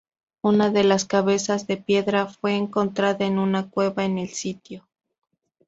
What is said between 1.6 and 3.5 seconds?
de piedra fue encontrada en